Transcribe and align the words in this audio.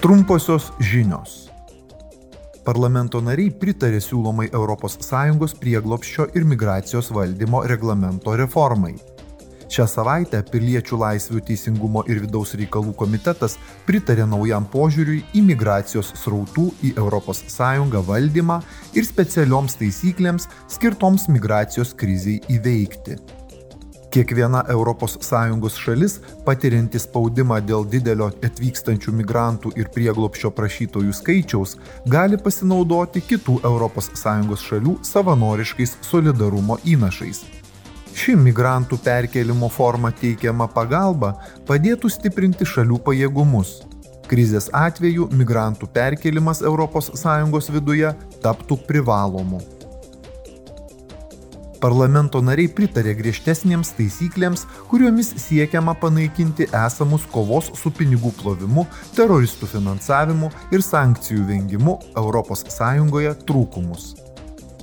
Trumposios 0.00 0.70
žinios. 0.78 1.48
Parlamento 2.62 3.18
nariai 3.18 3.50
pritarė 3.50 3.98
siūlomai 3.98 4.44
ES 4.46 5.54
prieglopščio 5.58 6.26
ir 6.38 6.44
migracijos 6.46 7.08
valdymo 7.10 7.64
reglamento 7.66 8.36
reformai. 8.38 8.92
Šią 9.66 9.86
savaitę 9.90 10.44
Piliečių 10.52 11.00
laisvių 11.02 11.42
teisingumo 11.48 12.04
ir 12.06 12.20
vidaus 12.22 12.54
reikalų 12.54 12.94
komitetas 12.94 13.58
pritarė 13.88 14.28
naujam 14.30 14.70
požiūriui 14.70 15.24
į 15.34 15.42
migracijos 15.48 16.12
srautų 16.22 16.68
į 16.78 16.94
ES 16.94 17.58
valdymą 18.12 18.60
ir 18.94 19.04
specialioms 19.04 19.74
taisyklėms 19.82 20.46
skirtoms 20.68 21.26
migracijos 21.26 21.92
kriziai 21.92 22.38
įveikti. 22.46 23.18
Kiekviena 24.08 24.62
ES 24.72 25.74
šalis, 25.76 26.14
patirianti 26.44 26.98
spaudimą 26.98 27.58
dėl 27.60 27.84
didelio 27.84 28.30
atvykstančių 28.46 29.12
migrantų 29.18 29.74
ir 29.76 29.90
prieglopščio 29.92 30.50
prašytojų 30.56 31.12
skaičiaus, 31.12 31.76
gali 32.08 32.40
pasinaudoti 32.40 33.20
kitų 33.20 33.58
ES 33.68 34.64
šalių 34.64 34.96
savanoriškais 35.04 35.98
solidarumo 36.00 36.78
įnašais. 36.84 37.44
Ši 38.18 38.34
migrantų 38.34 38.96
perkelimo 39.04 39.68
forma 39.68 40.10
teikiama 40.10 40.66
pagalba 40.72 41.34
padėtų 41.68 42.08
stiprinti 42.08 42.64
šalių 42.64 42.98
pajėgumus. 43.04 43.82
Krizės 44.28 44.70
atveju 44.72 45.28
migrantų 45.32 45.86
perkelimas 45.92 46.62
ES 46.64 47.70
viduje 47.76 48.14
taptų 48.42 48.80
privalomu. 48.88 49.60
Parlamento 51.78 52.40
nariai 52.42 52.70
pritarė 52.74 53.14
griežtesniems 53.18 53.92
taisyklėms, 53.98 54.64
kuriomis 54.90 55.30
siekiama 55.44 55.94
panaikinti 56.02 56.66
esamus 56.74 57.26
kovos 57.32 57.70
su 57.78 57.92
pinigų 57.94 58.34
plovimu, 58.40 58.86
teroristų 59.16 59.70
finansavimu 59.74 60.50
ir 60.74 60.84
sankcijų 60.84 61.46
vengimu 61.52 61.98
ES 62.18 63.44
trūkumus. 63.46 64.27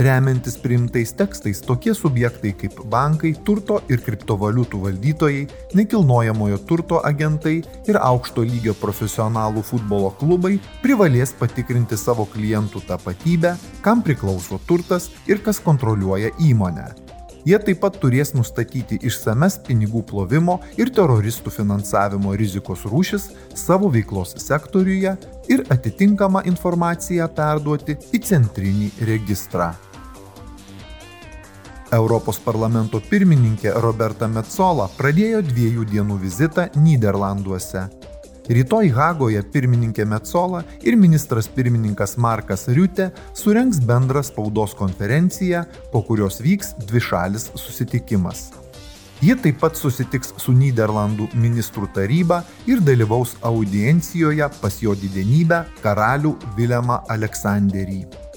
Remiantis 0.00 0.54
priimtais 0.56 1.10
tekstais, 1.12 1.58
tokie 1.60 1.92
subjektai 1.92 2.54
kaip 2.56 2.78
bankai, 2.88 3.34
turto 3.44 3.82
ir 3.92 4.00
kriptovaliutų 4.00 4.78
valdytojai, 4.86 5.42
nekilnojamojo 5.76 6.56
turto 6.64 7.02
agentai 7.04 7.58
ir 7.84 7.98
aukšto 8.00 8.40
lygio 8.48 8.72
profesionalų 8.80 9.60
futbolo 9.60 10.08
klubai 10.16 10.54
privalės 10.80 11.34
patikrinti 11.36 11.98
savo 12.00 12.24
klientų 12.32 12.80
tapatybę, 12.88 13.52
kam 13.84 14.00
priklauso 14.00 14.56
turtas 14.64 15.10
ir 15.28 15.44
kas 15.44 15.60
kontroliuoja 15.60 16.32
įmonę. 16.48 16.88
Jie 17.44 17.60
taip 17.60 17.82
pat 17.84 18.00
turės 18.00 18.32
nustatyti 18.32 19.02
išsames 19.04 19.58
pinigų 19.68 20.00
plovimo 20.08 20.58
ir 20.80 20.94
teroristų 20.96 21.52
finansavimo 21.52 22.32
rizikos 22.40 22.88
rūšis 22.88 23.28
savo 23.52 23.92
veiklos 23.92 24.32
sektoriuje 24.40 25.14
ir 25.52 25.64
atitinkamą 25.76 26.46
informaciją 26.48 27.28
perduoti 27.36 28.00
į 28.16 28.24
centrinį 28.32 28.92
registrą. 29.12 29.74
Europos 31.92 32.38
parlamento 32.38 33.00
pirmininkė 33.02 33.72
Roberta 33.82 34.28
Metzola 34.30 34.86
pradėjo 34.94 35.40
dviejų 35.42 35.86
dienų 35.90 36.18
vizitą 36.22 36.68
Niderlanduose. 36.78 37.88
Rytoj 38.50 38.92
Hagoje 38.94 39.42
pirmininkė 39.52 40.06
Metzola 40.06 40.62
ir 40.86 40.96
ministras 40.98 41.48
pirmininkas 41.50 42.16
Markas 42.18 42.68
Riutė 42.70 43.10
surengs 43.34 43.82
bendrą 43.86 44.22
spaudos 44.26 44.74
konferenciją, 44.78 45.64
po 45.90 46.02
kurios 46.06 46.38
vyks 46.42 46.76
dvišalis 46.86 47.50
susitikimas. 47.58 48.48
Ji 49.20 49.34
taip 49.42 49.58
pat 49.60 49.76
susitiks 49.76 50.32
su 50.40 50.54
Niderlandų 50.56 51.28
ministrų 51.34 51.90
taryba 51.94 52.40
ir 52.70 52.80
dalyvaus 52.86 53.34
audiencijoje 53.42 54.48
pas 54.62 54.80
jo 54.80 54.94
didenybę 54.96 55.64
karalių 55.82 56.36
Vilemą 56.56 57.02
Aleksanderį. 57.12 58.29